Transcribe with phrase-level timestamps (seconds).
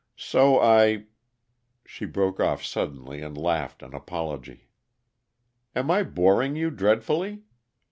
[0.17, 1.05] So I"
[1.85, 4.67] She broke off suddenly and laughed an apology.
[5.75, 7.43] "Am I boring you dreadfully?